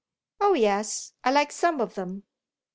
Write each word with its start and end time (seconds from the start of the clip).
"Oh 0.39 0.55
yes, 0.55 1.13
I 1.23 1.29
like 1.29 1.51
some 1.51 1.79
of 1.79 1.93
them." 1.93 2.23